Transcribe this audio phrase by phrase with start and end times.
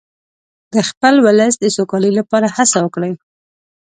[0.73, 3.13] د خپل ولس د سوکالۍ لپاره هڅه وکړئ.